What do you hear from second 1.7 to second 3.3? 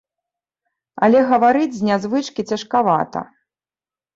з нязвычкі цяжкавата.